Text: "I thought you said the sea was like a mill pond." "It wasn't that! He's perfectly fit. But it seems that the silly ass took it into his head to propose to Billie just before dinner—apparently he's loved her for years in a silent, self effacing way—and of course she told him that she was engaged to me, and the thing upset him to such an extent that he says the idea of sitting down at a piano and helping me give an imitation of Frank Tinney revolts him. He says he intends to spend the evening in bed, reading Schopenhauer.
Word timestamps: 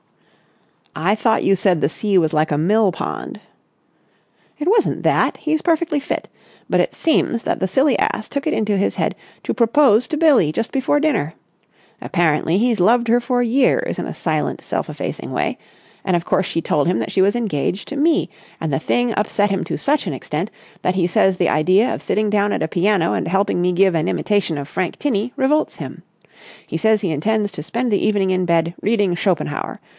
"I 0.95 1.13
thought 1.13 1.43
you 1.43 1.55
said 1.55 1.79
the 1.79 1.87
sea 1.87 2.17
was 2.17 2.33
like 2.33 2.51
a 2.51 2.57
mill 2.57 2.91
pond." 2.91 3.39
"It 4.57 4.67
wasn't 4.67 5.03
that! 5.03 5.37
He's 5.37 5.61
perfectly 5.61 5.99
fit. 5.99 6.27
But 6.69 6.81
it 6.81 6.95
seems 6.95 7.43
that 7.43 7.59
the 7.59 7.67
silly 7.67 7.97
ass 7.97 8.27
took 8.27 8.45
it 8.45 8.53
into 8.53 8.77
his 8.77 8.95
head 8.95 9.15
to 9.43 9.53
propose 9.53 10.07
to 10.09 10.17
Billie 10.17 10.51
just 10.51 10.71
before 10.71 10.99
dinner—apparently 10.99 12.57
he's 12.57 12.79
loved 12.79 13.07
her 13.07 13.19
for 13.21 13.41
years 13.43 13.99
in 13.99 14.05
a 14.07 14.13
silent, 14.13 14.59
self 14.61 14.89
effacing 14.89 15.31
way—and 15.31 16.15
of 16.15 16.25
course 16.25 16.47
she 16.47 16.61
told 16.61 16.87
him 16.87 16.99
that 16.99 17.11
she 17.11 17.21
was 17.21 17.35
engaged 17.35 17.87
to 17.89 17.95
me, 17.95 18.29
and 18.59 18.73
the 18.73 18.79
thing 18.79 19.13
upset 19.15 19.49
him 19.51 19.63
to 19.65 19.77
such 19.77 20.07
an 20.07 20.13
extent 20.13 20.49
that 20.81 20.95
he 20.95 21.07
says 21.07 21.37
the 21.37 21.47
idea 21.49 21.93
of 21.93 22.01
sitting 22.01 22.29
down 22.29 22.51
at 22.51 22.63
a 22.63 22.67
piano 22.67 23.13
and 23.13 23.27
helping 23.27 23.61
me 23.61 23.71
give 23.71 23.95
an 23.95 24.09
imitation 24.09 24.57
of 24.57 24.67
Frank 24.67 24.97
Tinney 24.97 25.31
revolts 25.37 25.75
him. 25.75 26.01
He 26.67 26.75
says 26.75 26.99
he 26.99 27.11
intends 27.11 27.51
to 27.53 27.63
spend 27.63 27.91
the 27.91 28.05
evening 28.05 28.31
in 28.31 28.45
bed, 28.45 28.73
reading 28.81 29.15
Schopenhauer. 29.15 29.79